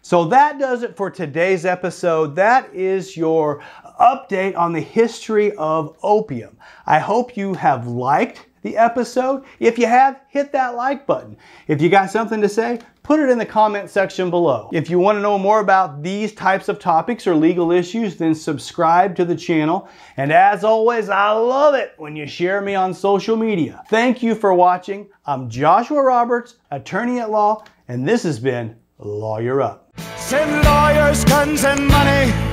So 0.02 0.26
that 0.26 0.58
does 0.58 0.84
it 0.84 0.98
for 0.98 1.12
today's 1.12 1.66
episode. 1.66 2.36
That 2.36 2.74
is 2.74 3.16
your 3.16 3.62
update 4.00 4.58
on 4.58 4.74
the 4.74 4.82
history 4.82 5.52
of 5.54 5.98
opium. 6.04 6.58
I 6.86 7.00
hope 7.00 7.38
you 7.38 7.54
have 7.54 7.88
liked 7.88 8.46
the 8.62 8.78
episode. 8.78 9.46
If 9.60 9.78
you 9.78 9.88
have, 9.88 10.22
hit 10.30 10.52
that 10.52 10.76
like 10.76 11.06
button. 11.06 11.38
If 11.68 11.82
you 11.82 11.90
got 11.90 12.12
something 12.12 12.42
to 12.42 12.50
say, 12.50 12.80
put 13.04 13.20
it 13.20 13.30
in 13.30 13.38
the 13.38 13.46
comment 13.46 13.90
section 13.90 14.30
below. 14.30 14.70
If 14.74 14.90
you 14.90 15.00
want 15.00 15.18
to 15.18 15.22
know 15.22 15.38
more 15.38 15.62
about 15.62 16.04
these 16.04 16.34
types 16.34 16.68
of 16.68 16.80
topics 16.80 17.26
or 17.26 17.36
legal 17.36 17.72
issues, 17.72 18.18
then 18.18 18.36
subscribe 18.36 19.16
to 19.16 19.26
the 19.26 19.36
channel. 19.36 19.88
And 20.18 20.32
as 20.32 20.64
always, 20.64 21.10
I 21.10 21.32
love 21.32 21.76
it 21.76 21.94
when 21.98 22.16
you 22.16 22.28
share 22.28 22.62
me 22.62 22.76
on 22.76 22.94
social 22.94 23.38
media. 23.38 23.84
Thank 23.90 24.22
you 24.22 24.36
for 24.36 24.54
watching. 24.54 25.08
I'm 25.26 25.50
Joshua 25.50 26.04
Roberts, 26.04 26.56
attorney 26.72 27.20
at 27.20 27.32
law, 27.32 27.64
and 27.88 28.08
this 28.08 28.24
has 28.24 28.40
been 28.40 28.76
Lawyer 29.00 29.62
Up. 29.62 29.94
Send 30.18 30.66
lawyers, 30.66 31.24
guns, 31.26 31.64
and 31.64 31.88
money. 31.88 32.47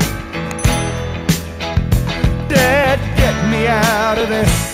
Me 3.55 3.69
out 3.69 4.19
of 4.19 4.29
this. 4.29 4.74